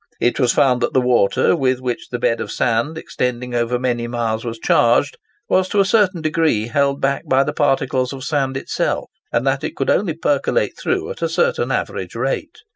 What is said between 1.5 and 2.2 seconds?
with which the